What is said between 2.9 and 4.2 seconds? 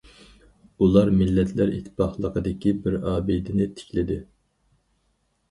ئابىدىنى تىكلىدى.